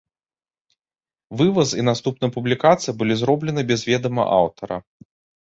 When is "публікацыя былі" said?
2.37-3.21